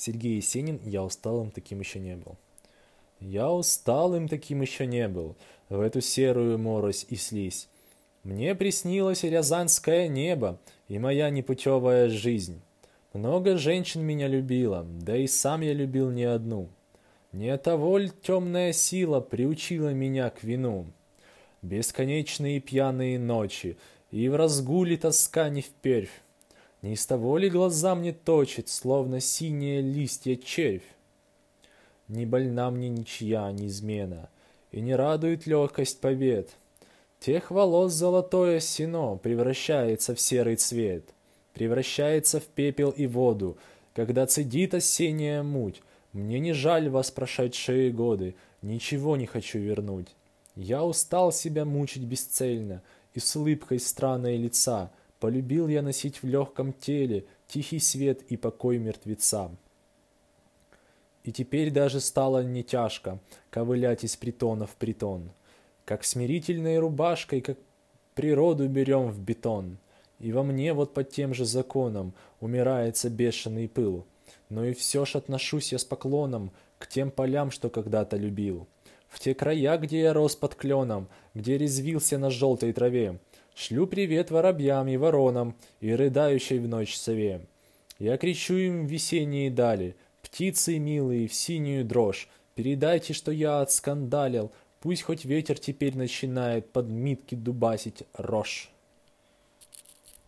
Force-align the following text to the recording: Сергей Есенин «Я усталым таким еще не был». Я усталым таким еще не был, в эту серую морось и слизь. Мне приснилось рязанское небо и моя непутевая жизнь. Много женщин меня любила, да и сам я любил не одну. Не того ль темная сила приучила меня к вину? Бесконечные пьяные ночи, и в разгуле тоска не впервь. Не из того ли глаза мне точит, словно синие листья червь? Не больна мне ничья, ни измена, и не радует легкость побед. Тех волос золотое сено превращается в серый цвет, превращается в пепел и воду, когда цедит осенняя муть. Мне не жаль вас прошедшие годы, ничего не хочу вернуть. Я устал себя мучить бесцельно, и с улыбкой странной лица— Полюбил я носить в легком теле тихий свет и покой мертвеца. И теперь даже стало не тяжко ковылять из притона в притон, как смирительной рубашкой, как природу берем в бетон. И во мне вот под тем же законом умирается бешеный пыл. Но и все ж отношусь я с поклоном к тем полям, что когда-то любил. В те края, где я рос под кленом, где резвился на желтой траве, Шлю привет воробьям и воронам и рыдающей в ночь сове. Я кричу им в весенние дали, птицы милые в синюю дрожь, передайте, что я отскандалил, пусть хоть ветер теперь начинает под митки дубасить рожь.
Сергей 0.00 0.36
Есенин 0.36 0.80
«Я 0.82 1.04
усталым 1.04 1.50
таким 1.50 1.80
еще 1.80 1.98
не 1.98 2.16
был». 2.16 2.36
Я 3.20 3.50
усталым 3.50 4.28
таким 4.28 4.62
еще 4.62 4.86
не 4.86 5.06
был, 5.08 5.36
в 5.68 5.78
эту 5.78 6.00
серую 6.00 6.56
морось 6.56 7.04
и 7.10 7.16
слизь. 7.16 7.68
Мне 8.24 8.54
приснилось 8.54 9.24
рязанское 9.24 10.08
небо 10.08 10.58
и 10.88 10.98
моя 10.98 11.28
непутевая 11.28 12.08
жизнь. 12.08 12.62
Много 13.12 13.58
женщин 13.58 14.00
меня 14.00 14.26
любила, 14.26 14.86
да 15.02 15.18
и 15.18 15.26
сам 15.26 15.60
я 15.60 15.74
любил 15.74 16.10
не 16.10 16.24
одну. 16.24 16.70
Не 17.32 17.58
того 17.58 17.98
ль 17.98 18.10
темная 18.22 18.72
сила 18.72 19.20
приучила 19.20 19.92
меня 19.92 20.30
к 20.30 20.42
вину? 20.42 20.86
Бесконечные 21.60 22.60
пьяные 22.60 23.18
ночи, 23.18 23.76
и 24.10 24.30
в 24.30 24.36
разгуле 24.36 24.96
тоска 24.96 25.50
не 25.50 25.60
впервь. 25.60 26.22
Не 26.82 26.94
из 26.94 27.04
того 27.04 27.36
ли 27.36 27.50
глаза 27.50 27.94
мне 27.94 28.12
точит, 28.12 28.68
словно 28.68 29.20
синие 29.20 29.82
листья 29.82 30.36
червь? 30.36 30.84
Не 32.08 32.24
больна 32.24 32.70
мне 32.70 32.88
ничья, 32.88 33.52
ни 33.52 33.66
измена, 33.66 34.30
и 34.72 34.80
не 34.80 34.94
радует 34.94 35.46
легкость 35.46 36.00
побед. 36.00 36.56
Тех 37.18 37.50
волос 37.50 37.92
золотое 37.92 38.60
сено 38.60 39.16
превращается 39.16 40.14
в 40.14 40.20
серый 40.20 40.56
цвет, 40.56 41.04
превращается 41.52 42.40
в 42.40 42.44
пепел 42.44 42.90
и 42.90 43.06
воду, 43.06 43.58
когда 43.94 44.26
цедит 44.26 44.72
осенняя 44.72 45.42
муть. 45.42 45.82
Мне 46.14 46.40
не 46.40 46.54
жаль 46.54 46.88
вас 46.88 47.10
прошедшие 47.10 47.92
годы, 47.92 48.34
ничего 48.62 49.18
не 49.18 49.26
хочу 49.26 49.58
вернуть. 49.58 50.08
Я 50.56 50.82
устал 50.82 51.30
себя 51.30 51.66
мучить 51.66 52.02
бесцельно, 52.02 52.82
и 53.12 53.20
с 53.20 53.36
улыбкой 53.36 53.80
странной 53.80 54.38
лица— 54.38 54.90
Полюбил 55.20 55.68
я 55.68 55.82
носить 55.82 56.22
в 56.22 56.26
легком 56.26 56.72
теле 56.72 57.26
тихий 57.46 57.78
свет 57.78 58.22
и 58.30 58.38
покой 58.38 58.78
мертвеца. 58.78 59.50
И 61.24 61.30
теперь 61.30 61.70
даже 61.70 62.00
стало 62.00 62.42
не 62.42 62.64
тяжко 62.64 63.18
ковылять 63.50 64.02
из 64.02 64.16
притона 64.16 64.66
в 64.66 64.74
притон, 64.76 65.30
как 65.84 66.04
смирительной 66.04 66.78
рубашкой, 66.78 67.42
как 67.42 67.58
природу 68.14 68.66
берем 68.66 69.08
в 69.08 69.20
бетон. 69.20 69.76
И 70.18 70.32
во 70.32 70.42
мне 70.42 70.72
вот 70.72 70.94
под 70.94 71.10
тем 71.10 71.34
же 71.34 71.44
законом 71.44 72.14
умирается 72.40 73.10
бешеный 73.10 73.68
пыл. 73.68 74.06
Но 74.48 74.64
и 74.64 74.72
все 74.72 75.04
ж 75.04 75.16
отношусь 75.16 75.72
я 75.72 75.78
с 75.78 75.84
поклоном 75.84 76.50
к 76.78 76.86
тем 76.86 77.10
полям, 77.10 77.50
что 77.50 77.68
когда-то 77.68 78.16
любил. 78.16 78.66
В 79.08 79.18
те 79.20 79.34
края, 79.34 79.76
где 79.76 80.00
я 80.00 80.14
рос 80.14 80.36
под 80.36 80.54
кленом, 80.54 81.08
где 81.34 81.58
резвился 81.58 82.16
на 82.16 82.30
желтой 82.30 82.72
траве, 82.72 83.18
Шлю 83.54 83.86
привет 83.86 84.30
воробьям 84.30 84.88
и 84.88 84.96
воронам 84.96 85.54
и 85.80 85.92
рыдающей 85.92 86.58
в 86.58 86.68
ночь 86.68 86.96
сове. 86.96 87.42
Я 87.98 88.16
кричу 88.16 88.54
им 88.54 88.86
в 88.86 88.90
весенние 88.90 89.50
дали, 89.50 89.96
птицы 90.22 90.78
милые 90.78 91.28
в 91.28 91.34
синюю 91.34 91.84
дрожь, 91.84 92.28
передайте, 92.54 93.12
что 93.12 93.30
я 93.32 93.60
отскандалил, 93.60 94.52
пусть 94.80 95.02
хоть 95.02 95.24
ветер 95.24 95.58
теперь 95.58 95.96
начинает 95.96 96.72
под 96.72 96.88
митки 96.88 97.34
дубасить 97.34 98.04
рожь. 98.14 98.70